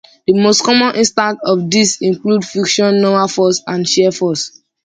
The 0.25 0.33
most 0.33 0.63
common 0.63 0.95
instances 0.95 1.39
of 1.43 1.69
this 1.69 2.01
include 2.01 2.43
friction, 2.43 3.01
normal 3.01 3.27
force 3.27 3.61
and 3.67 3.87
shear 3.87 4.11
force. 4.11 4.63